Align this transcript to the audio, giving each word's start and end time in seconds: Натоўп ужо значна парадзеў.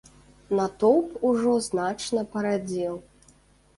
Натоўп 0.59 1.11
ужо 1.29 1.53
значна 1.67 2.27
парадзеў. 2.35 2.95